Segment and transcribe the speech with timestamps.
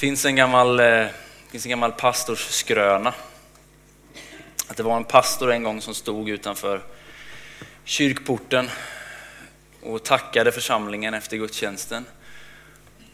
[0.00, 1.06] finns en gammal, eh,
[1.50, 3.14] finns en gammal pastorskröna.
[4.68, 6.82] Att det var en pastor en gång som stod utanför
[7.84, 8.70] kyrkporten
[9.82, 12.04] och tackade församlingen efter gudstjänsten.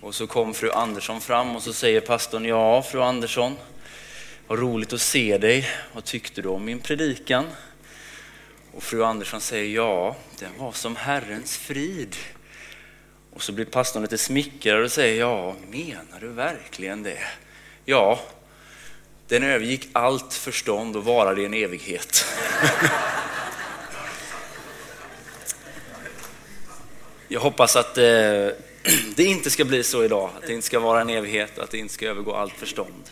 [0.01, 3.57] Och så kom fru Andersson fram och så säger pastorn, ja fru Andersson,
[4.47, 5.69] vad roligt att se dig.
[5.93, 7.47] Vad tyckte du om min predikan?
[8.75, 12.17] Och fru Andersson säger, ja, den var som Herrens frid.
[13.37, 17.19] Och så blir pastorn lite smickrad och säger, ja, menar du verkligen det?
[17.85, 18.21] Ja,
[19.29, 22.25] den övergick allt förstånd och varade i en evighet.
[27.29, 28.05] Jag hoppas att eh,
[29.17, 31.79] det inte ska bli så idag, att det inte ska vara en evighet, att det
[31.79, 33.11] inte ska övergå allt förstånd.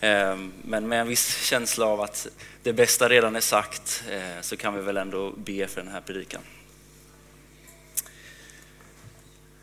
[0.00, 2.26] Ehm, men med en viss känsla av att
[2.62, 6.00] det bästa redan är sagt eh, så kan vi väl ändå be för den här
[6.00, 6.40] predikan.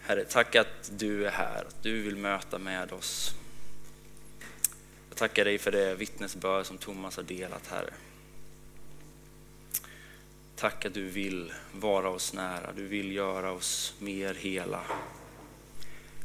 [0.10, 3.36] Herre, tack att du är här, att du vill möta med oss.
[5.10, 7.94] Jag tackar dig för det vittnesbörd som Thomas har delat, Herre.
[10.56, 14.82] Tack att du vill vara oss nära, du vill göra oss mer hela.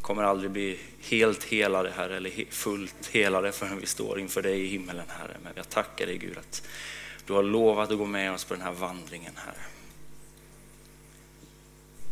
[0.00, 4.66] kommer aldrig bli helt helade, Herre, eller fullt helade förrän vi står inför dig i
[4.66, 5.36] himmelen, Herre.
[5.42, 6.68] Men jag tackar dig, Gud, att
[7.26, 9.64] du har lovat att gå med oss på den här vandringen, Herre.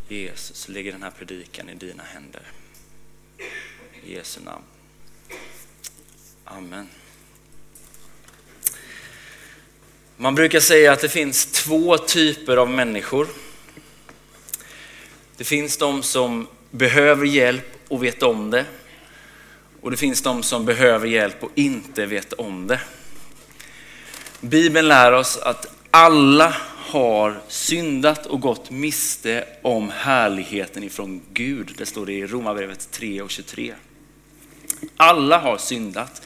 [0.07, 2.41] Jesus, lägger den här predikan i dina händer.
[4.03, 4.63] I Jesu namn.
[6.45, 6.89] Amen.
[10.17, 13.27] Man brukar säga att det finns två typer av människor.
[15.37, 18.65] Det finns de som behöver hjälp och vet om det.
[19.81, 22.79] Och det finns de som behöver hjälp och inte vet om det.
[24.41, 26.55] Bibeln lär oss att alla
[26.93, 31.73] har syndat och gått miste om härligheten ifrån Gud.
[31.77, 33.73] Det står det i Romarbrevet 3 och 23.
[34.97, 36.21] Alla har syndat.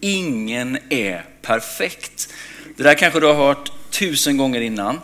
[0.00, 2.32] Ingen är perfekt.
[2.76, 5.00] Det där kanske du har hört tusen gånger innan.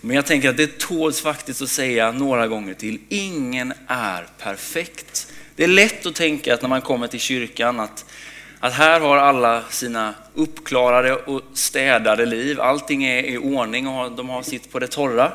[0.00, 2.98] Men jag tänker att det tåls faktiskt att säga några gånger till.
[3.08, 5.32] Ingen är perfekt.
[5.56, 8.04] Det är lätt att tänka att när man kommer till kyrkan att,
[8.64, 12.60] att här har alla sina uppklarade och städade liv.
[12.60, 15.32] Allting är i ordning och de har sitt på det torra.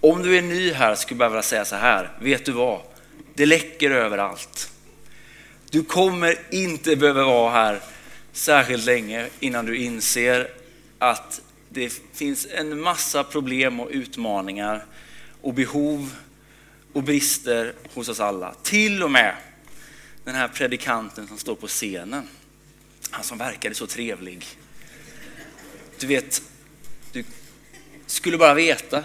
[0.00, 2.10] Om du är ny här skulle jag vilja säga så här.
[2.20, 2.80] Vet du vad?
[3.34, 4.72] Det läcker överallt.
[5.70, 7.80] Du kommer inte behöva vara här
[8.32, 10.48] särskilt länge innan du inser
[10.98, 14.84] att det finns en massa problem och utmaningar
[15.42, 16.14] och behov
[16.92, 18.54] och brister hos oss alla.
[18.62, 19.34] Till och med
[20.24, 22.28] den här predikanten som står på scenen.
[23.10, 24.46] Han som verkade så trevlig.
[25.98, 26.42] Du vet,
[27.12, 27.24] du
[28.06, 29.04] skulle bara veta.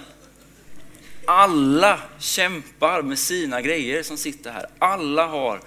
[1.26, 4.66] Alla kämpar med sina grejer som sitter här.
[4.80, 5.62] Alla har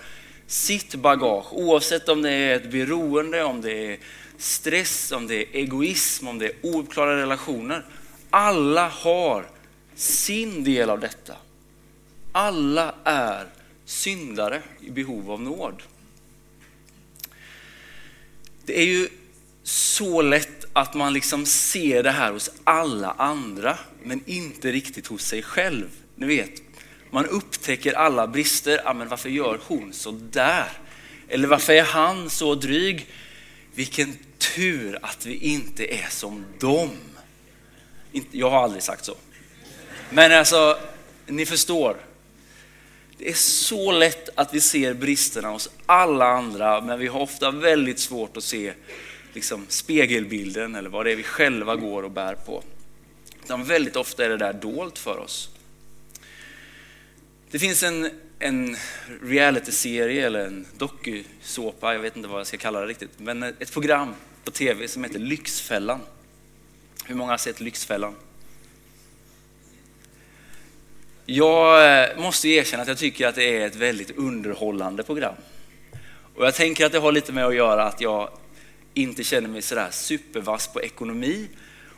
[0.47, 3.98] sitt bagage, oavsett om det är ett beroende, om det är
[4.38, 7.84] stress, om det är egoism, om det är ouppklarade relationer.
[8.31, 9.47] Alla har
[9.94, 11.37] sin del av detta.
[12.32, 13.47] Alla är
[13.84, 15.82] syndare i behov av nåd.
[18.68, 19.08] Det är ju
[19.62, 25.24] så lätt att man liksom ser det här hos alla andra, men inte riktigt hos
[25.24, 25.88] sig själv.
[26.14, 26.50] Ni vet,
[27.10, 28.80] man upptäcker alla brister.
[28.84, 30.68] Ah, men varför gör hon så där?
[31.28, 33.06] Eller varför är han så dryg?
[33.74, 36.90] Vilken tur att vi inte är som dem.
[38.30, 39.14] Jag har aldrig sagt så.
[40.10, 40.78] Men alltså,
[41.26, 41.96] ni förstår.
[43.18, 47.50] Det är så lätt att vi ser bristerna hos alla andra, men vi har ofta
[47.50, 48.72] väldigt svårt att se
[49.32, 52.62] liksom, spegelbilden eller vad det är vi själva går och bär på.
[53.44, 55.50] Utan väldigt ofta är det där dolt för oss.
[57.50, 58.76] Det finns en, en
[59.22, 63.72] realityserie eller en dokusåpa, jag vet inte vad jag ska kalla det riktigt, men ett
[63.72, 64.14] program
[64.44, 66.00] på tv som heter Lyxfällan.
[67.04, 68.14] Hur många har sett Lyxfällan?
[71.31, 75.34] Jag eh, måste erkänna att jag tycker att det är ett väldigt underhållande program.
[76.34, 78.30] Och jag tänker att det har lite med att göra att jag
[78.95, 81.48] inte känner mig sådär supervass på ekonomi.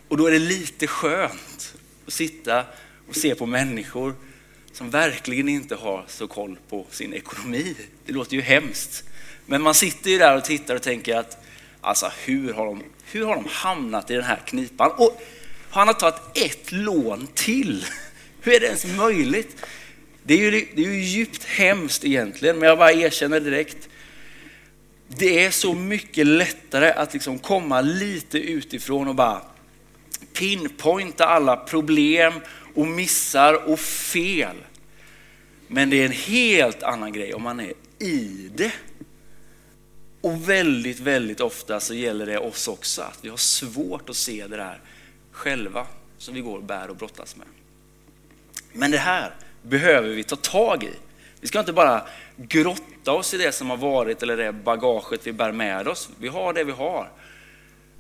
[0.09, 1.75] Och då är det lite skönt
[2.07, 2.65] att sitta
[3.09, 4.15] och se på människor
[4.73, 7.77] som verkligen inte har så koll på sin ekonomi.
[8.07, 9.05] Det låter ju hemskt.
[9.47, 11.45] Men man sitter ju där och tittar och tänker att
[11.81, 14.91] alltså hur har de, hur har de hamnat i den här knipan?
[14.97, 15.23] Och
[15.71, 17.85] han har tagit ett lån till.
[18.43, 19.57] Hur är det ens möjligt?
[20.23, 23.89] Det är, ju, det är ju djupt hemskt egentligen, men jag bara erkänner direkt.
[25.09, 29.43] Det är så mycket lättare att liksom komma lite utifrån och bara
[30.33, 32.33] pinpointa alla problem
[32.75, 34.57] och missar och fel.
[35.67, 38.73] Men det är en helt annan grej om man är i det.
[40.21, 44.47] Och väldigt, väldigt ofta så gäller det oss också, att vi har svårt att se
[44.47, 44.81] det där
[45.33, 45.87] själva
[46.19, 47.47] som vi går och bär och brottas med.
[48.73, 50.91] Men det här behöver vi ta tag i.
[51.41, 52.07] Vi ska inte bara
[52.37, 56.09] grotta oss i det som har varit eller det bagaget vi bär med oss.
[56.19, 57.11] Vi har det vi har.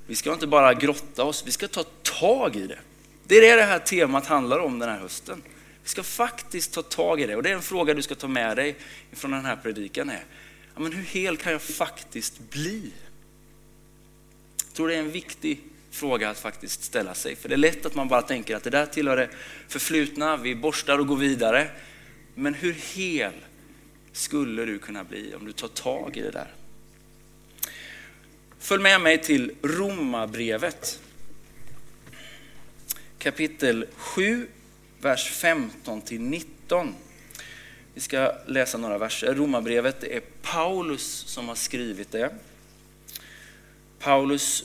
[0.06, 2.78] Vi ska inte bara grotta oss, vi ska ta tag i det.
[3.24, 5.42] Det är det det här temat handlar om den här hösten.
[5.82, 8.28] Vi ska faktiskt ta tag i det och det är en fråga du ska ta
[8.28, 8.76] med dig
[9.12, 10.10] från den här predikan.
[10.10, 10.24] Är,
[10.74, 12.92] ja, men hur hel kan jag faktiskt bli?
[14.66, 17.36] Jag tror det är en viktig fråga att faktiskt ställa sig.
[17.36, 19.28] För det är lätt att man bara tänker att det där tillhör det
[19.68, 21.70] förflutna, vi borstar och går vidare.
[22.34, 23.32] Men hur hel
[24.12, 26.54] skulle du kunna bli om du tar tag i det där?
[28.58, 31.00] Följ med mig till Romarbrevet.
[33.18, 34.46] Kapitel 7,
[35.00, 36.94] vers 15 till 19.
[37.94, 39.34] Vi ska läsa några verser.
[39.34, 42.34] Romarbrevet det är Paulus som har skrivit det.
[43.98, 44.64] Paulus,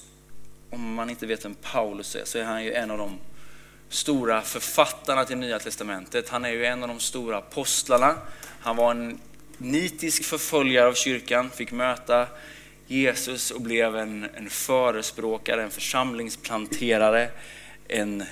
[0.70, 3.20] om man inte vet vem Paulus är, så är han ju en av de
[3.90, 6.30] stora författarna till Nya Testamentet.
[6.30, 8.16] Han är ju en av de stora apostlarna.
[8.60, 9.20] Han var en
[9.58, 12.28] nitisk förföljare av kyrkan, fick möta
[12.88, 17.30] Jesus och blev en, en förespråkare, en församlingsplanterare,
[17.88, 18.24] en,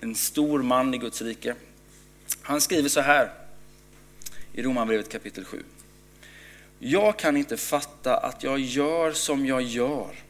[0.00, 1.54] en stor man i Guds rike.
[2.42, 3.30] Han skriver så här
[4.52, 5.62] i Romarbrevet kapitel 7.
[6.78, 10.29] Jag kan inte fatta att jag gör som jag gör.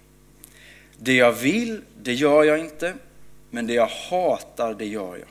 [1.02, 2.94] Det jag vill, det gör jag inte,
[3.50, 5.29] men det jag hatar, det gör jag.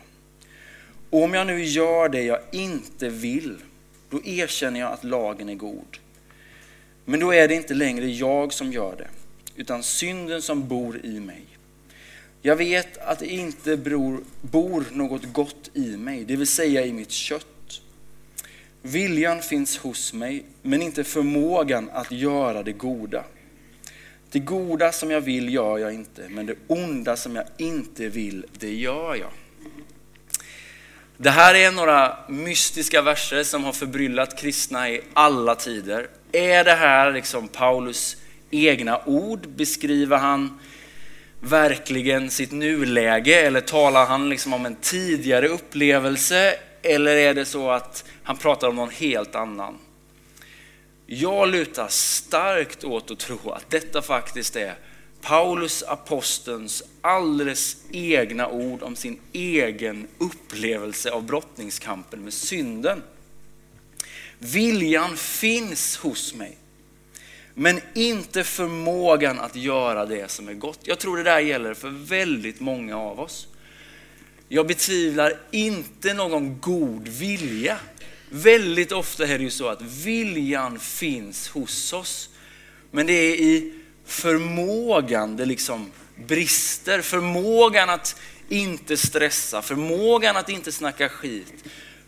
[1.09, 3.57] Och om jag nu gör det jag inte vill,
[4.09, 5.97] då erkänner jag att lagen är god.
[7.05, 9.07] Men då är det inte längre jag som gör det,
[9.55, 11.41] utan synden som bor i mig.
[12.41, 13.77] Jag vet att det inte
[14.41, 17.81] bor något gott i mig, det vill säga i mitt kött.
[18.81, 23.23] Viljan finns hos mig, men inte förmågan att göra det goda.
[24.31, 28.45] Det goda som jag vill gör jag inte, men det onda som jag inte vill,
[28.51, 29.29] det gör jag.
[31.17, 36.07] Det här är några mystiska verser som har förbryllat kristna i alla tider.
[36.31, 38.17] Är det här liksom Paulus
[38.51, 39.47] egna ord?
[39.47, 40.59] Beskriver han
[41.39, 46.55] verkligen sitt nuläge eller talar han liksom om en tidigare upplevelse?
[46.81, 49.77] Eller är det så att han pratar om någon helt annan?
[51.11, 54.75] Jag lutar starkt åt att tro att detta faktiskt är
[55.21, 63.03] Paulus apostelns alldeles egna ord om sin egen upplevelse av brottningskampen med synden.
[64.39, 66.57] Viljan finns hos mig,
[67.53, 70.79] men inte förmågan att göra det som är gott.
[70.83, 73.47] Jag tror det där gäller för väldigt många av oss.
[74.47, 77.77] Jag betvivlar inte någon god vilja.
[78.29, 82.29] Väldigt ofta är det ju så att viljan finns hos oss,
[82.91, 83.73] men det är i
[84.05, 85.91] förmågan det liksom
[86.27, 87.01] brister.
[87.01, 91.53] Förmågan att inte stressa, förmågan att inte snacka skit,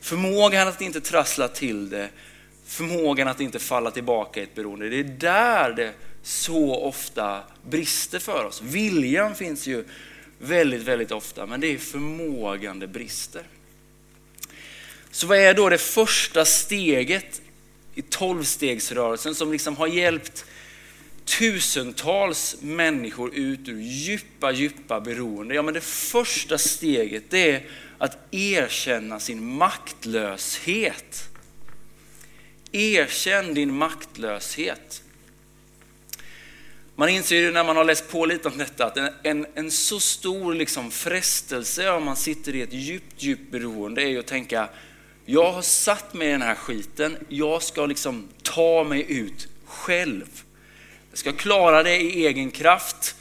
[0.02, 2.10] förmågan att inte trassla till det,
[2.66, 4.90] förmågan att inte falla tillbaka i ett beroende.
[4.90, 5.94] Det är där det
[6.24, 8.62] så ofta brister för oss.
[8.62, 9.86] Viljan finns ju
[10.40, 13.44] väldigt, väldigt ofta, men det är förmågan det brister.
[15.12, 17.42] Så vad är då det första steget
[17.96, 20.46] i tolvstegsrörelsen som liksom har hjälpt
[21.26, 25.56] tusentals människor ut ur djupa, djupa beroende.
[25.56, 27.64] Ja, men det första steget det är
[27.98, 31.30] att erkänna sin maktlöshet.
[32.72, 35.04] Erkänn din maktlöshet.
[36.96, 39.72] Man inser ju när man har läst på lite om detta att en, en, en
[39.72, 44.28] så stor liksom frestelse om man sitter i ett djupt, djupt beroende är ju att
[44.28, 44.70] tänka
[45.32, 50.44] jag har satt mig i den här skiten, jag ska liksom ta mig ut själv.
[51.10, 53.16] Jag ska klara det i egen kraft.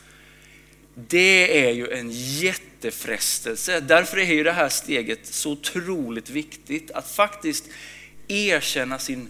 [0.94, 3.80] Det är ju en jättefrestelse.
[3.80, 6.90] Därför är ju det här steget så otroligt viktigt.
[6.90, 7.64] Att faktiskt
[8.28, 9.28] erkänna sin,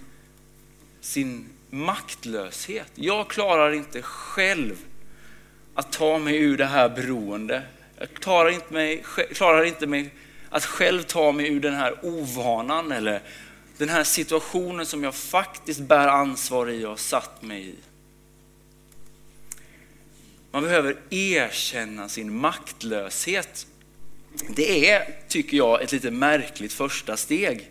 [1.00, 2.92] sin maktlöshet.
[2.94, 4.76] Jag klarar inte själv
[5.74, 7.62] att ta mig ur det här beroende.
[7.98, 10.10] Jag klarar inte, mig, klarar inte mig
[10.50, 13.22] att själv ta mig ur den här ovanan eller
[13.78, 17.74] den här situationen som jag faktiskt bär ansvar i och har satt mig i.
[20.50, 23.66] Man behöver erkänna sin maktlöshet.
[24.48, 27.70] Det är, tycker jag, ett lite märkligt första steg.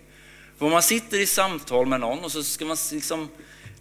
[0.58, 3.30] För om man sitter i samtal med någon och så ska man liksom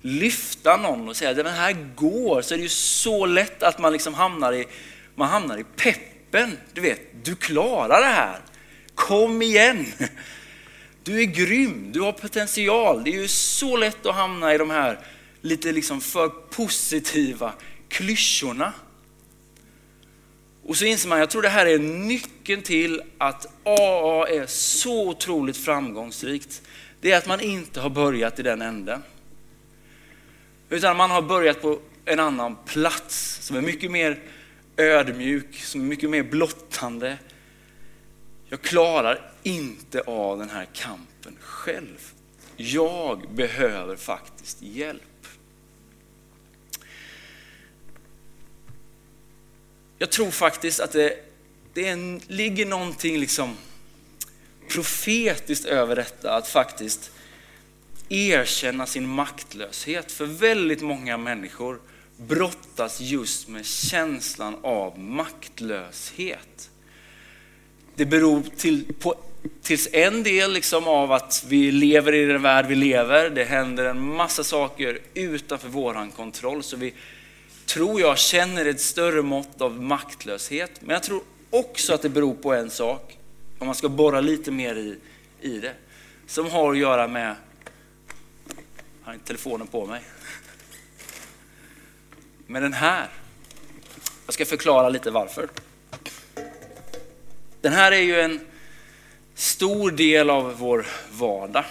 [0.01, 3.79] lyfta någon och säga att det här går, så är det ju så lätt att
[3.79, 4.67] man liksom hamnar i,
[5.15, 6.57] man hamnar i peppen.
[6.73, 8.41] Du vet, du klarar det här.
[9.09, 9.87] Kom igen!
[11.03, 13.05] Du är grym, du har potential.
[13.05, 14.99] Det är ju så lätt att hamna i de här
[15.41, 17.53] lite liksom för positiva
[17.89, 18.73] klyschorna.
[20.65, 25.09] Och så inser man, jag tror det här är nyckeln till att AA är så
[25.09, 26.63] otroligt framgångsrikt.
[27.01, 29.03] Det är att man inte har börjat i den änden.
[30.69, 34.19] Utan man har börjat på en annan plats som är mycket mer
[34.77, 37.19] ödmjuk, som är mycket mer blottande.
[38.49, 42.13] Jag klarar inte av den här kampen själv.
[42.57, 45.03] Jag behöver faktiskt hjälp.
[49.99, 51.17] Jag tror faktiskt att det,
[51.75, 53.57] det en, ligger någonting liksom
[54.69, 57.11] profetiskt över detta, att faktiskt
[58.09, 60.13] erkänna sin maktlöshet.
[60.13, 61.81] För väldigt många människor
[62.17, 66.71] brottas just med känslan av maktlöshet.
[67.99, 69.15] Det beror till, på,
[69.63, 73.31] tills en del liksom av att vi lever i den värld vi lever.
[73.31, 76.63] Det händer en massa saker utanför vår kontroll.
[76.63, 76.95] Så vi,
[77.67, 80.71] tror jag, känner ett större mått av maktlöshet.
[80.81, 83.19] Men jag tror också att det beror på en sak,
[83.59, 84.99] om man ska borra lite mer i,
[85.41, 85.75] i det,
[86.27, 87.35] som har att göra med...
[88.47, 88.55] Jag
[89.05, 90.03] har inte telefonen på mig.
[92.47, 93.09] Med den här.
[94.27, 95.49] Jag ska förklara lite varför.
[97.61, 98.41] Den här är ju en
[99.35, 101.65] stor del av vår vardag.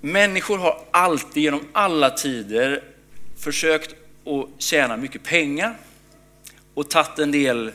[0.00, 2.82] Människor har alltid genom alla tider
[3.38, 5.76] försökt att tjäna mycket pengar
[6.74, 7.72] och tagit en del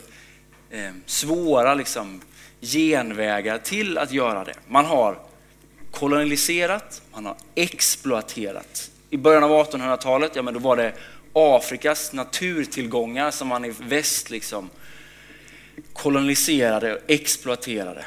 [0.70, 2.22] eh, svåra liksom,
[2.62, 4.56] genvägar till att göra det.
[4.68, 5.20] Man har
[5.91, 8.91] koloniserat, man har exploaterat.
[9.10, 10.94] I början av 1800-talet, ja men då var det
[11.34, 14.70] Afrikas naturtillgångar som man i väst liksom
[15.93, 18.05] koloniserade och exploaterade.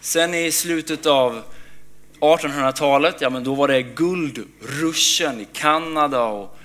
[0.00, 1.42] Sen i slutet av
[2.20, 6.58] 1800-talet, ja men då var det guldruschen i Kanada och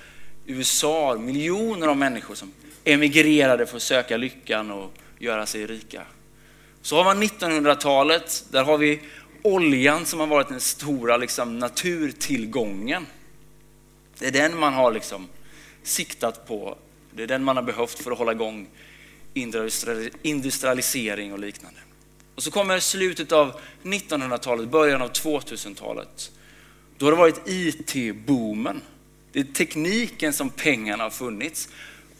[0.46, 1.16] USA.
[1.18, 2.52] Miljoner av människor som
[2.84, 6.02] emigrerade för att söka lyckan och göra sig rika.
[6.82, 9.00] Så har man 1900-talet, där har vi
[9.42, 13.06] oljan som har varit den stora liksom, naturtillgången.
[14.18, 15.28] Det är den man har liksom,
[15.82, 16.78] siktat på.
[17.12, 18.68] Det är den man har behövt för att hålla igång
[20.22, 21.80] industrialisering och liknande.
[22.34, 26.32] Och så kommer slutet av 1900-talet, början av 2000-talet.
[26.98, 28.80] Då har det varit IT-boomen.
[29.32, 31.68] Det är tekniken som pengarna har funnits.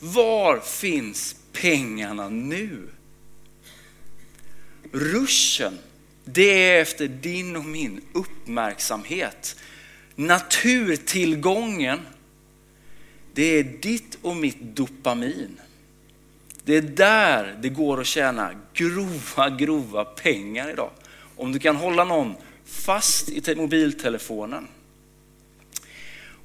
[0.01, 2.89] Var finns pengarna nu?
[4.93, 5.79] Ruschen,
[6.25, 9.57] det är efter din och min uppmärksamhet.
[10.15, 12.01] Naturtillgången,
[13.35, 15.61] det är ditt och mitt dopamin.
[16.67, 20.91] Det är där det går att tjäna grova, grova pengar idag.
[21.37, 24.69] Om du kan hålla någon fast i mobiltelefonen.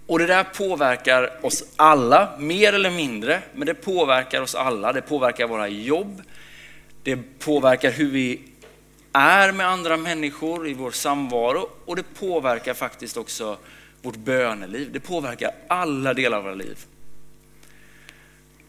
[0.07, 4.93] Och det där påverkar oss alla, mer eller mindre, men det påverkar oss alla.
[4.93, 6.21] Det påverkar våra jobb,
[7.03, 8.41] det påverkar hur vi
[9.13, 13.57] är med andra människor i vår samvaro och det påverkar faktiskt också
[14.01, 14.89] vårt böneliv.
[14.91, 16.85] Det påverkar alla delar av våra liv.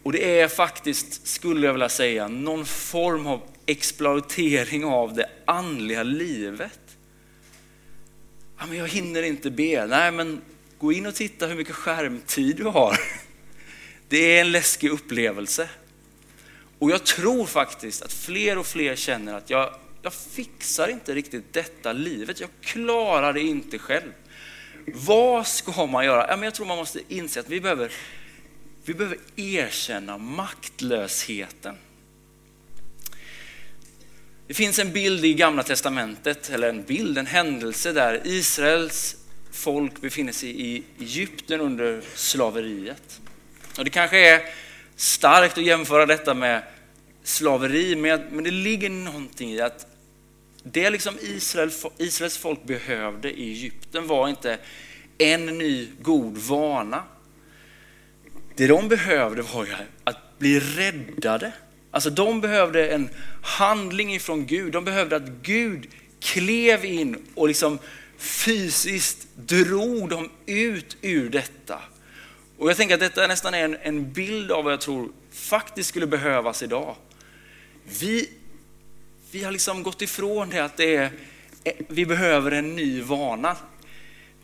[0.03, 6.03] Och det är faktiskt, skulle jag vilja säga, någon form av exploatering av det andliga
[6.03, 6.79] livet.
[8.59, 9.85] Ja, men jag hinner inte be.
[9.85, 10.41] Nej, men
[10.79, 12.99] gå in och titta hur mycket skärmtid du har.
[14.09, 15.69] Det är en läskig upplevelse.
[16.79, 21.53] Och jag tror faktiskt att fler och fler känner att jag, jag fixar inte riktigt
[21.53, 22.39] detta livet.
[22.39, 24.11] Jag klarar det inte själv.
[24.85, 26.27] Vad ska man göra?
[26.29, 27.91] Ja, men jag tror man måste inse att vi behöver
[28.85, 31.75] vi behöver erkänna maktlösheten.
[34.47, 39.15] Det finns en bild i Gamla Testamentet, eller en bild, en händelse där Israels
[39.51, 43.21] folk befinner sig i Egypten under slaveriet.
[43.77, 44.41] Och det kanske är
[44.95, 46.63] starkt att jämföra detta med
[47.23, 49.87] slaveri, men det ligger någonting i att
[50.63, 54.57] det liksom Israel, Israels folk behövde i Egypten var inte
[55.17, 57.03] en ny god vana,
[58.55, 59.71] det de behövde var ju
[60.03, 61.51] att bli räddade.
[61.91, 63.09] Alltså de behövde en
[63.41, 64.73] handling ifrån Gud.
[64.73, 65.87] De behövde att Gud
[66.19, 67.79] klev in och liksom
[68.17, 71.79] fysiskt drog dem ut ur detta.
[72.57, 75.89] Och jag tänker att detta nästan är en, en bild av vad jag tror faktiskt
[75.89, 76.95] skulle behövas idag.
[77.99, 78.29] Vi,
[79.31, 81.11] vi har liksom gått ifrån det att det är,
[81.87, 83.57] vi behöver en ny vana.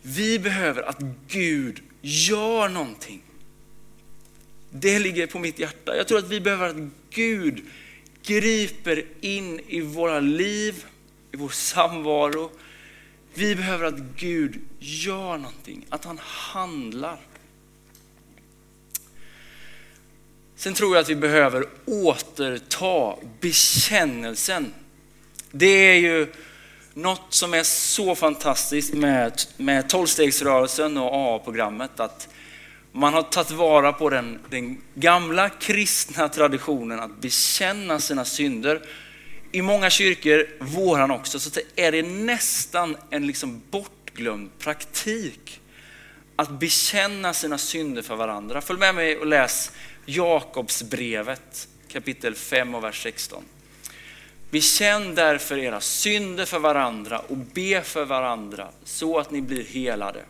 [0.02, 3.22] Vi behöver att Gud gör någonting.
[4.70, 5.96] Det ligger på mitt hjärta.
[5.96, 7.64] Jag tror att vi behöver att Gud
[8.22, 10.84] griper in i våra liv,
[11.32, 12.50] i vår samvaro,
[13.34, 17.20] Vi behöver att Gud gör någonting, att han handlar.
[20.56, 24.74] Sen tror jag att vi behöver återta bekännelsen.
[25.50, 26.32] Det är ju
[26.94, 32.28] något som är så fantastiskt med, med tolvstegsrörelsen och AA-programmet att
[32.92, 38.82] man har tagit vara på den, den gamla kristna traditionen att bekänna sina synder.
[39.52, 45.60] I många kyrkor, våran också, så är det nästan en liksom bortglömd praktik
[46.36, 48.60] att bekänna sina synder för varandra.
[48.60, 49.72] Följ med mig och läs
[50.06, 53.42] Jakobsbrevet kapitel 5 och vers 16.
[54.50, 60.20] Bekänn därför era synder för varandra och be för varandra så att ni blir helade.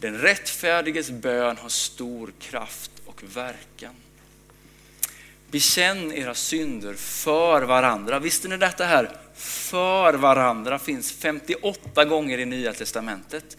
[0.00, 3.94] Den rättfärdiges bön har stor kraft och verkan.
[5.50, 8.18] Bekänn era synder för varandra.
[8.18, 9.10] Visste ni detta här?
[9.34, 13.56] För varandra finns 58 gånger i Nya Testamentet.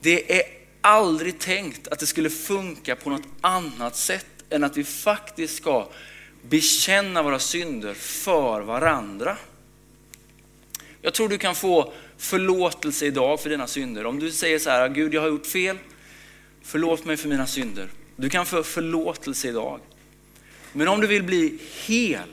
[0.00, 0.42] Det är
[0.80, 5.88] aldrig tänkt att det skulle funka på något annat sätt än att vi faktiskt ska
[6.42, 9.36] bekänna våra synder för varandra.
[11.02, 11.92] Jag tror du kan få
[12.24, 14.06] förlåtelse idag för dina synder.
[14.06, 15.78] Om du säger så här, Gud jag har gjort fel,
[16.62, 17.88] förlåt mig för mina synder.
[18.16, 19.80] Du kan få förlåtelse idag.
[20.72, 22.28] Men om du vill bli hel,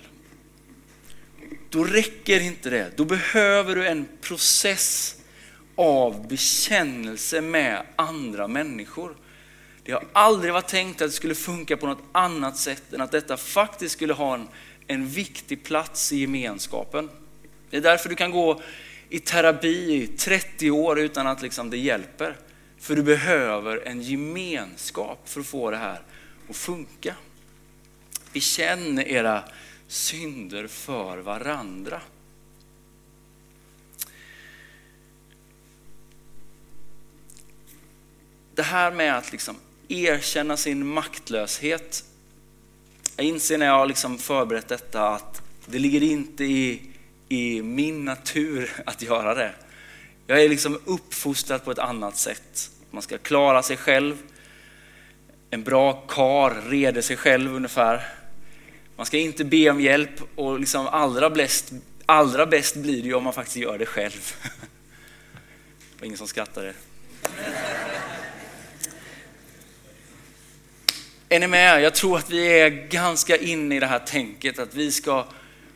[1.70, 2.92] då räcker inte det.
[2.96, 5.16] Då behöver du en process
[5.76, 9.16] av bekännelse med andra människor.
[9.84, 13.12] Det har aldrig varit tänkt att det skulle funka på något annat sätt än att
[13.12, 14.48] detta faktiskt skulle ha en,
[14.88, 17.10] en viktig plats i gemenskapen.
[17.70, 18.62] Det är därför du kan gå
[19.12, 22.38] i terapi i 30 år utan att liksom det hjälper.
[22.78, 26.02] För du behöver en gemenskap för att få det här
[26.50, 27.16] att funka.
[28.34, 29.44] Bekänn era
[29.88, 32.02] synder för varandra.
[38.56, 39.56] Det här med att liksom
[39.88, 42.04] erkänna sin maktlöshet.
[43.16, 46.91] Jag inser när jag har liksom förberett detta att det ligger inte i,
[47.32, 49.52] i min natur att göra det.
[50.28, 52.72] Jag är liksom uppfostrad på ett annat sätt.
[52.90, 54.18] Man ska klara sig själv.
[55.50, 58.08] En bra kar reder sig själv ungefär.
[58.96, 61.72] Man ska inte be om hjälp och liksom allra, bäst,
[62.06, 64.36] allra bäst blir det ju om man faktiskt gör det själv.
[65.94, 66.74] Det var ingen som skrattade.
[71.30, 71.82] Är ni med?
[71.82, 75.26] Jag tror att vi är ganska inne i det här tänket att vi ska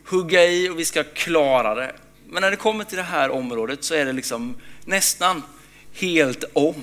[0.05, 1.95] hugga i och vi ska klara det.
[2.29, 5.43] Men när det kommer till det här området så är det liksom nästan
[5.93, 6.75] helt om.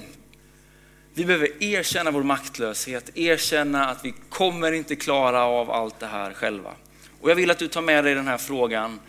[1.15, 6.33] Vi behöver erkänna vår maktlöshet, erkänna att vi kommer inte klara av allt det här
[6.33, 6.75] själva.
[7.21, 9.01] Och jag vill att du tar med dig den här frågan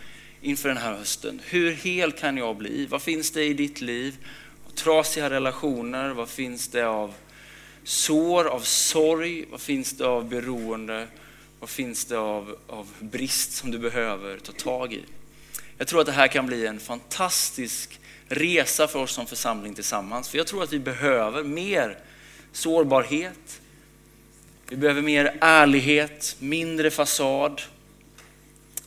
[0.42, 1.42] inför den här hösten.
[1.46, 2.86] Hur hel kan jag bli?
[2.86, 4.18] Vad finns det i ditt liv?
[4.76, 7.14] Trasiga relationer, vad finns det av
[7.84, 9.46] sår, av sorg?
[9.52, 11.08] Vad finns det av beroende?
[11.64, 15.04] Vad finns det av, av brist som du behöver ta tag i?
[15.78, 20.30] Jag tror att det här kan bli en fantastisk resa för oss som församling tillsammans.
[20.30, 21.98] För jag tror att vi behöver mer
[22.52, 23.62] sårbarhet.
[24.70, 27.62] Vi behöver mer ärlighet, mindre fasad,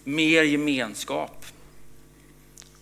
[0.04, 1.46] mer gemenskap.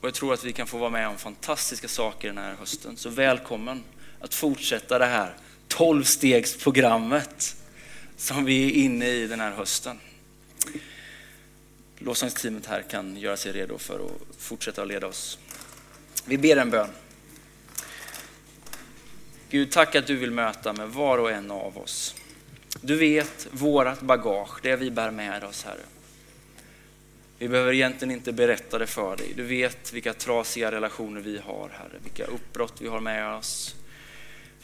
[0.00, 2.96] Och jag tror att vi kan få vara med om fantastiska saker den här hösten.
[2.96, 3.84] Så välkommen
[4.20, 5.34] att fortsätta det här
[5.68, 7.56] tolvstegsprogrammet
[8.16, 9.98] som vi är inne i den här hösten.
[11.98, 15.38] Lovsångsteamet här kan göra sig redo för att fortsätta att leda oss.
[16.26, 16.88] Vi ber en bön.
[19.50, 22.14] Gud, tack att du vill möta med var och en av oss.
[22.80, 25.84] Du vet vårat bagage, det vi bär med oss, Herre.
[27.38, 29.32] Vi behöver egentligen inte berätta det för dig.
[29.36, 31.98] Du vet vilka trasiga relationer vi har, Herre.
[32.02, 33.74] Vilka uppbrott vi har med oss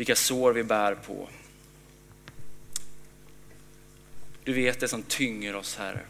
[0.01, 1.29] vilka sår vi bär på.
[4.51, 6.01] Du vet det som tynger oss, Herre.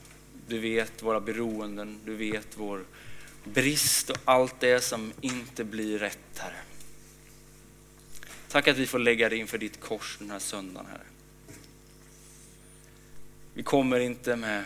[0.48, 2.85] Du vet våra beroenden, du vet vår
[3.44, 6.61] brist och allt det som inte blir rätt, Herre.
[8.48, 11.03] Tack att vi får lägga det inför ditt kors den här söndagen, Herre.
[13.55, 14.64] Vi kommer inte med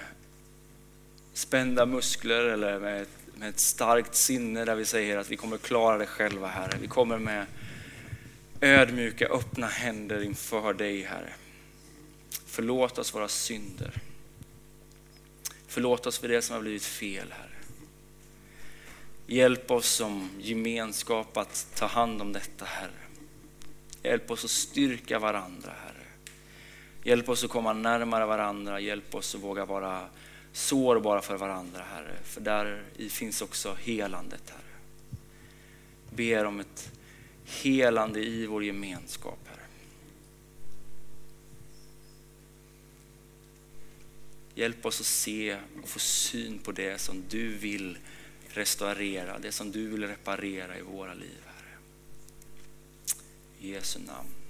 [1.33, 5.59] spända muskler eller med ett, med ett starkt sinne där vi säger att vi kommer
[5.59, 6.79] klara det själva, Herre.
[6.81, 7.47] Vi kommer med
[8.61, 11.33] ödmjuka, öppna händer inför dig, Herre.
[12.47, 14.01] Förlåt oss våra synder.
[15.67, 17.51] Förlåt oss för det som har blivit fel, Herre.
[19.27, 22.91] Hjälp oss som gemenskap att ta hand om detta, Herre.
[24.03, 26.07] Hjälp oss att styrka varandra, Herre.
[27.05, 28.81] Hjälp oss att komma närmare varandra.
[28.81, 30.09] Hjälp oss att våga vara
[30.53, 32.17] sårbara för varandra, Herre.
[32.25, 35.19] För där finns också helandet, Herre.
[36.11, 36.93] ber om ett
[37.45, 39.64] helande i vår gemenskap, Herre.
[44.55, 47.99] Hjälp oss att se och få syn på det som du vill
[48.49, 51.79] restaurera, det som du vill reparera i våra liv, Herre.
[53.61, 54.44] I Jesu namn.